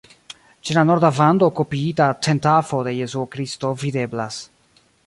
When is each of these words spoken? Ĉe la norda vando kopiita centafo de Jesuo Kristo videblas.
Ĉe 0.69 0.77
la 0.77 0.83
norda 0.91 1.11
vando 1.17 1.49
kopiita 1.59 2.09
centafo 2.29 2.81
de 2.89 2.97
Jesuo 3.03 3.31
Kristo 3.37 3.75
videblas. 3.85 4.43